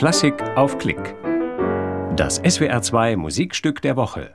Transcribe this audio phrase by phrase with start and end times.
[0.00, 1.14] Klassik auf Klick.
[2.16, 4.34] Das SWR2 Musikstück der Woche.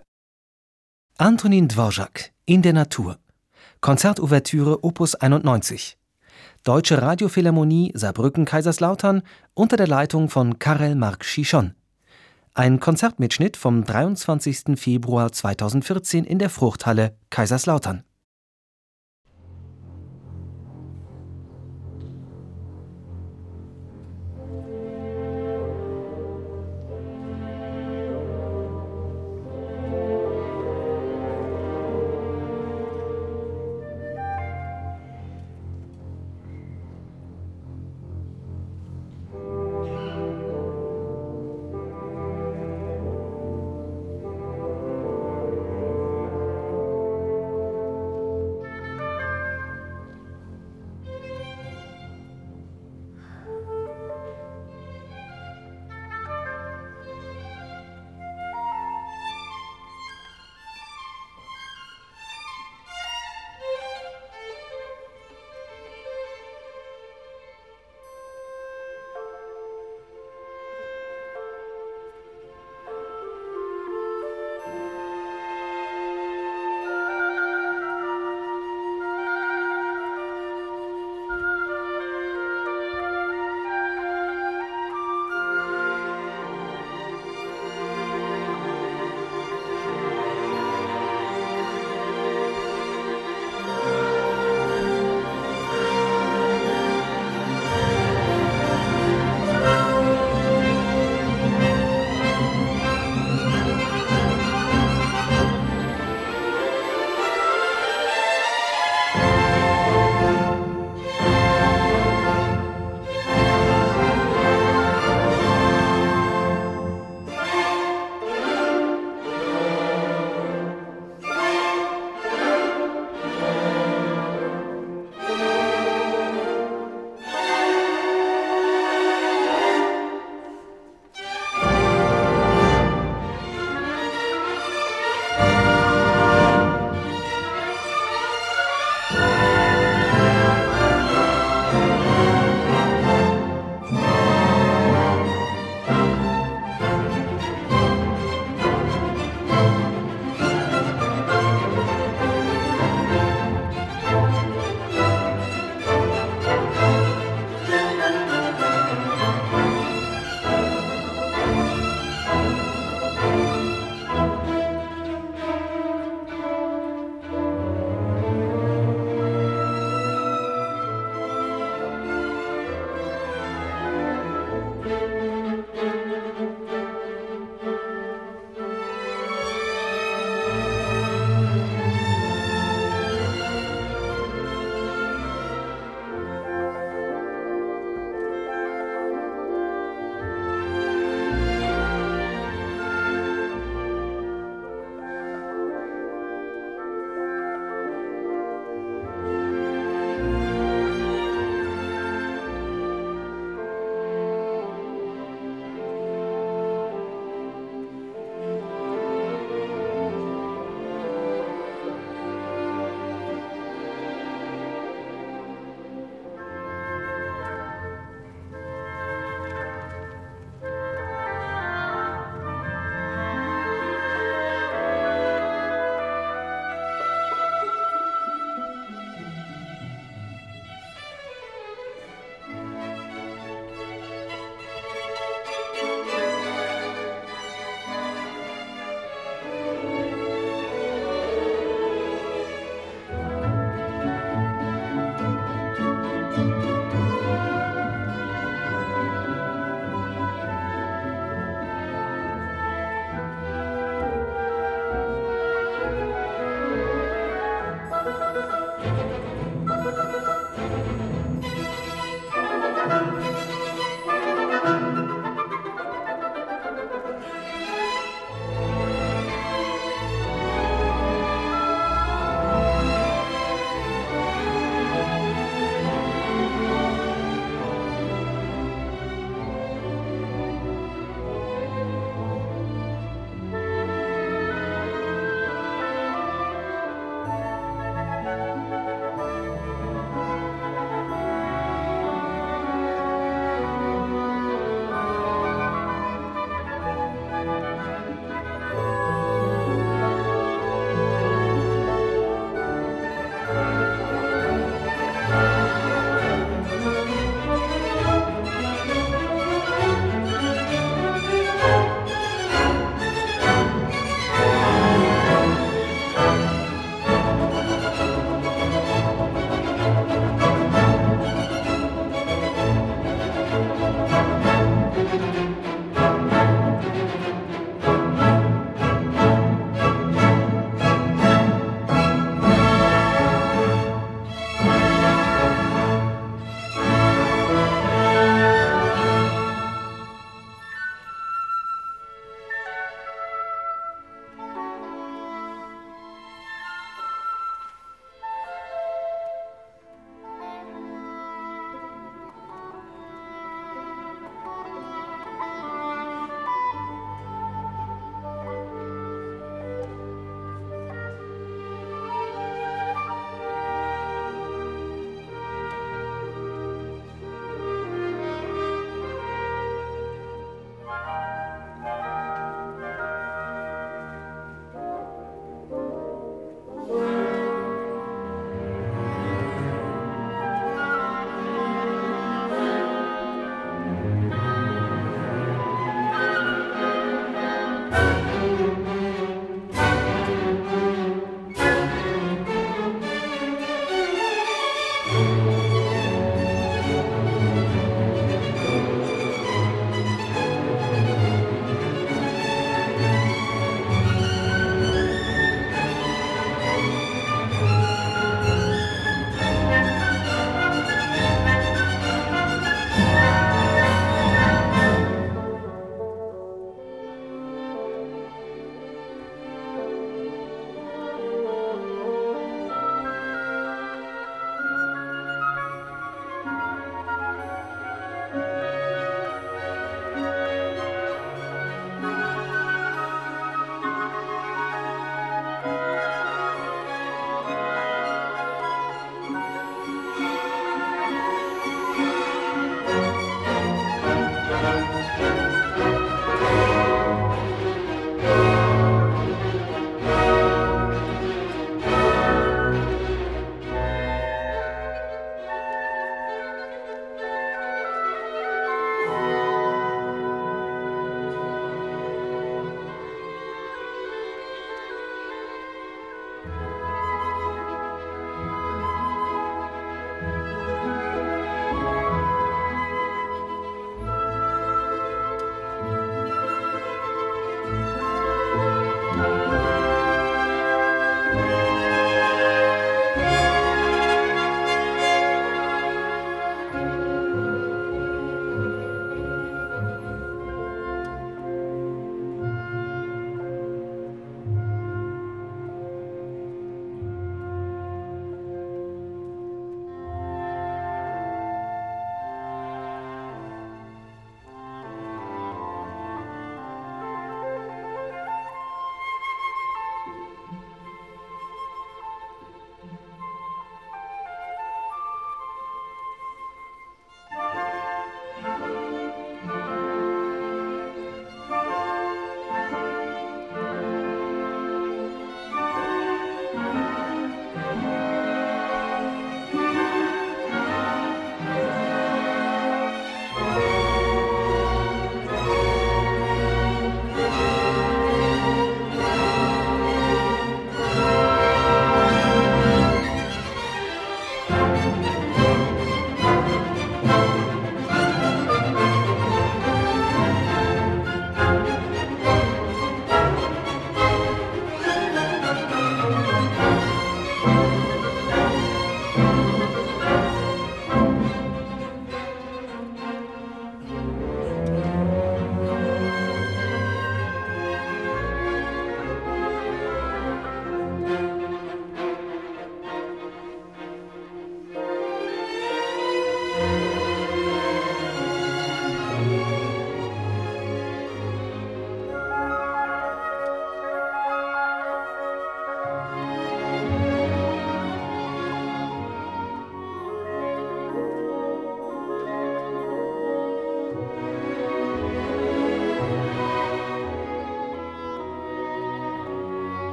[1.18, 3.18] Antonin Dvorak In der Natur.
[3.81, 5.97] Konzertouvertüre Opus 91.
[6.63, 9.23] Deutsche Radiophilharmonie Saarbrücken-Kaiserslautern
[9.55, 11.74] unter der Leitung von Karel Marc Chichon.
[12.54, 14.78] Ein Konzertmitschnitt vom 23.
[14.79, 18.04] Februar 2014 in der Fruchthalle Kaiserslautern.